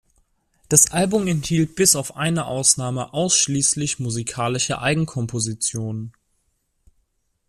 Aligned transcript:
Das 0.67 0.89
Album 0.89 1.27
enthielt 1.27 1.75
bis 1.75 1.95
auf 1.95 2.15
eine 2.15 2.45
Ausnahme 2.47 3.13
ausschließlich 3.13 3.99
musikalische 3.99 4.79
Eigenkompositionen. 4.81 6.13